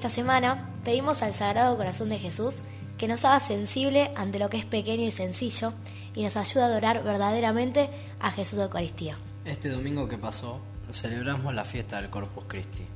esta 0.00 0.08
semana 0.08 0.66
pedimos 0.82 1.20
al 1.20 1.34
Sagrado 1.34 1.76
Corazón 1.76 2.08
de 2.08 2.18
Jesús 2.18 2.62
que 2.96 3.06
nos 3.06 3.26
haga 3.26 3.38
sensible 3.38 4.12
ante 4.16 4.38
lo 4.38 4.48
que 4.48 4.56
es 4.56 4.64
pequeño 4.64 5.02
y 5.02 5.10
sencillo 5.10 5.74
y 6.14 6.22
nos 6.22 6.38
ayude 6.38 6.62
a 6.62 6.66
adorar 6.68 7.04
verdaderamente 7.04 7.90
a 8.18 8.32
Jesús 8.32 8.56
de 8.56 8.64
Eucaristía. 8.64 9.18
Este 9.44 9.68
domingo 9.68 10.08
que 10.08 10.16
pasó 10.16 10.58
celebramos 10.90 11.54
la 11.54 11.66
fiesta 11.66 12.00
del 12.00 12.08
Corpus 12.08 12.44
Christi. 12.48 12.86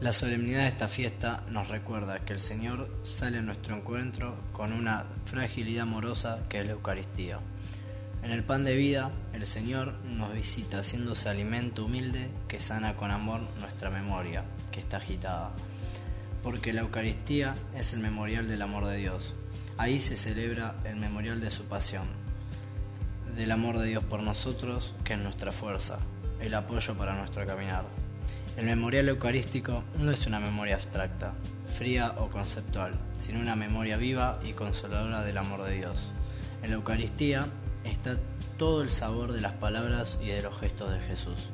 La 0.00 0.14
solemnidad 0.14 0.60
de 0.60 0.68
esta 0.68 0.88
fiesta 0.88 1.44
nos 1.50 1.68
recuerda 1.68 2.20
que 2.20 2.32
el 2.32 2.40
Señor 2.40 2.88
sale 3.02 3.40
a 3.40 3.42
nuestro 3.42 3.76
encuentro 3.76 4.34
con 4.54 4.72
una 4.72 5.04
fragilidad 5.26 5.82
amorosa 5.82 6.38
que 6.48 6.60
es 6.60 6.64
la 6.64 6.72
Eucaristía. 6.72 7.40
En 8.22 8.30
el 8.30 8.42
pan 8.42 8.64
de 8.64 8.74
vida, 8.74 9.10
el 9.34 9.44
Señor 9.44 9.92
nos 10.06 10.32
visita 10.32 10.78
haciéndose 10.78 11.28
alimento 11.28 11.84
humilde 11.84 12.30
que 12.48 12.58
sana 12.58 12.96
con 12.96 13.10
amor 13.10 13.42
nuestra 13.60 13.90
memoria, 13.90 14.44
que 14.72 14.80
está 14.80 14.96
agitada. 14.96 15.52
Porque 16.42 16.72
la 16.72 16.82
Eucaristía 16.82 17.54
es 17.74 17.92
el 17.92 18.00
memorial 18.00 18.48
del 18.48 18.62
amor 18.62 18.86
de 18.86 18.96
Dios. 18.96 19.34
Ahí 19.76 20.00
se 20.00 20.16
celebra 20.16 20.76
el 20.84 20.96
memorial 20.96 21.40
de 21.40 21.50
su 21.50 21.64
pasión, 21.64 22.06
del 23.36 23.52
amor 23.52 23.78
de 23.78 23.86
Dios 23.86 24.04
por 24.04 24.22
nosotros, 24.22 24.94
que 25.04 25.14
es 25.14 25.18
nuestra 25.18 25.52
fuerza, 25.52 25.98
el 26.40 26.54
apoyo 26.54 26.94
para 26.96 27.16
nuestro 27.16 27.46
caminar. 27.46 27.84
El 28.56 28.66
memorial 28.66 29.08
eucarístico 29.08 29.84
no 30.00 30.10
es 30.10 30.26
una 30.26 30.40
memoria 30.40 30.74
abstracta, 30.74 31.32
fría 31.76 32.14
o 32.18 32.28
conceptual, 32.28 32.94
sino 33.16 33.38
una 33.38 33.54
memoria 33.54 33.96
viva 33.96 34.40
y 34.44 34.52
consoladora 34.52 35.22
del 35.22 35.38
amor 35.38 35.62
de 35.62 35.76
Dios. 35.76 36.10
En 36.62 36.70
la 36.70 36.76
Eucaristía 36.76 37.46
está 37.84 38.16
todo 38.56 38.82
el 38.82 38.90
sabor 38.90 39.32
de 39.32 39.40
las 39.40 39.52
palabras 39.52 40.18
y 40.20 40.26
de 40.26 40.42
los 40.42 40.58
gestos 40.58 40.90
de 40.90 40.98
Jesús. 41.00 41.50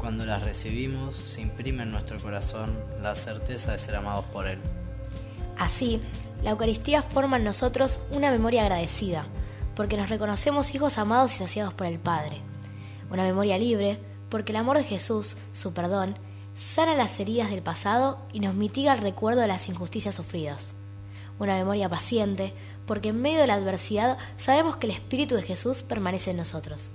Cuando 0.00 0.24
las 0.24 0.42
recibimos, 0.42 1.14
se 1.14 1.42
imprime 1.42 1.82
en 1.82 1.92
nuestro 1.92 2.18
corazón 2.18 2.74
la 3.02 3.14
certeza 3.14 3.72
de 3.72 3.78
ser 3.78 3.96
amados 3.96 4.24
por 4.32 4.46
Él. 4.46 4.58
Así, 5.58 6.00
la 6.42 6.52
Eucaristía 6.52 7.02
forma 7.02 7.36
en 7.36 7.44
nosotros 7.44 8.00
una 8.10 8.30
memoria 8.30 8.62
agradecida, 8.62 9.26
porque 9.76 9.98
nos 9.98 10.08
reconocemos 10.08 10.74
hijos 10.74 10.96
amados 10.96 11.34
y 11.34 11.38
saciados 11.38 11.74
por 11.74 11.86
el 11.86 11.98
Padre. 11.98 12.40
Una 13.10 13.24
memoria 13.24 13.58
libre, 13.58 13.98
porque 14.30 14.52
el 14.52 14.56
amor 14.56 14.78
de 14.78 14.84
Jesús, 14.84 15.36
su 15.52 15.74
perdón, 15.74 16.16
sana 16.56 16.94
las 16.94 17.20
heridas 17.20 17.50
del 17.50 17.60
pasado 17.60 18.18
y 18.32 18.40
nos 18.40 18.54
mitiga 18.54 18.94
el 18.94 19.02
recuerdo 19.02 19.42
de 19.42 19.48
las 19.48 19.68
injusticias 19.68 20.14
sufridas. 20.14 20.74
Una 21.38 21.56
memoria 21.56 21.90
paciente, 21.90 22.54
porque 22.86 23.10
en 23.10 23.20
medio 23.20 23.40
de 23.40 23.46
la 23.46 23.54
adversidad 23.54 24.16
sabemos 24.38 24.78
que 24.78 24.86
el 24.86 24.92
Espíritu 24.92 25.34
de 25.34 25.42
Jesús 25.42 25.82
permanece 25.82 26.30
en 26.30 26.38
nosotros. 26.38 26.88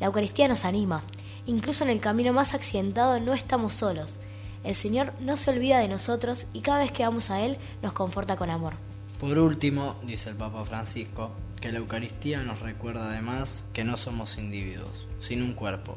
La 0.00 0.06
Eucaristía 0.06 0.48
nos 0.48 0.64
anima, 0.64 1.02
incluso 1.46 1.84
en 1.84 1.90
el 1.90 2.00
camino 2.00 2.32
más 2.32 2.54
accidentado 2.54 3.20
no 3.20 3.32
estamos 3.32 3.74
solos. 3.74 4.14
El 4.64 4.74
Señor 4.74 5.12
no 5.20 5.36
se 5.36 5.50
olvida 5.50 5.78
de 5.78 5.88
nosotros 5.88 6.46
y 6.52 6.60
cada 6.60 6.80
vez 6.80 6.90
que 6.92 7.04
vamos 7.04 7.30
a 7.30 7.40
Él 7.40 7.56
nos 7.82 7.92
conforta 7.92 8.36
con 8.36 8.50
amor. 8.50 8.74
Por 9.20 9.38
último, 9.38 9.96
dice 10.04 10.30
el 10.30 10.36
Papa 10.36 10.64
Francisco, 10.64 11.30
que 11.60 11.72
la 11.72 11.78
Eucaristía 11.78 12.42
nos 12.42 12.60
recuerda 12.60 13.10
además 13.10 13.64
que 13.72 13.84
no 13.84 13.96
somos 13.96 14.38
individuos, 14.38 15.06
sino 15.20 15.44
un 15.44 15.54
cuerpo. 15.54 15.96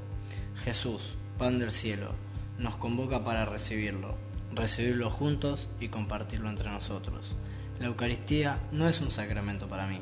Jesús, 0.63 1.15
pan 1.37 1.59
del 1.59 1.71
cielo, 1.71 2.11
nos 2.57 2.75
convoca 2.75 3.23
para 3.23 3.45
recibirlo, 3.45 4.15
recibirlo 4.53 5.09
juntos 5.09 5.67
y 5.79 5.89
compartirlo 5.89 6.49
entre 6.49 6.69
nosotros. 6.69 7.35
La 7.79 7.87
Eucaristía 7.87 8.59
no 8.71 8.87
es 8.87 9.01
un 9.01 9.11
sacramento 9.11 9.67
para 9.67 9.87
mí, 9.87 9.99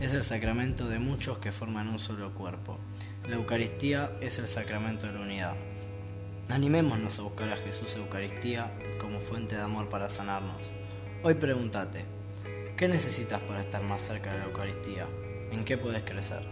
es 0.00 0.14
el 0.14 0.24
sacramento 0.24 0.88
de 0.88 0.98
muchos 0.98 1.38
que 1.38 1.52
forman 1.52 1.88
un 1.88 1.98
solo 1.98 2.32
cuerpo. 2.32 2.78
La 3.28 3.36
Eucaristía 3.36 4.12
es 4.20 4.38
el 4.38 4.48
sacramento 4.48 5.06
de 5.06 5.12
la 5.12 5.20
unidad. 5.20 5.54
Animémonos 6.48 7.18
a 7.18 7.22
buscar 7.22 7.50
a 7.50 7.56
Jesús 7.56 7.94
Eucaristía 7.96 8.72
como 8.98 9.20
fuente 9.20 9.56
de 9.56 9.62
amor 9.62 9.88
para 9.88 10.08
sanarnos. 10.08 10.72
Hoy 11.22 11.34
pregúntate, 11.34 12.04
¿qué 12.76 12.88
necesitas 12.88 13.40
para 13.42 13.60
estar 13.60 13.82
más 13.82 14.02
cerca 14.02 14.32
de 14.32 14.38
la 14.38 14.44
Eucaristía? 14.46 15.06
¿En 15.52 15.64
qué 15.64 15.76
puedes 15.76 16.02
crecer? 16.02 16.42